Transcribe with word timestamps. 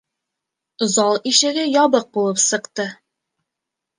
Зал 0.93 1.19
ишеге 1.33 1.65
ябыҡ 1.73 2.09
булып 2.17 2.41
сыҡты. 2.47 2.87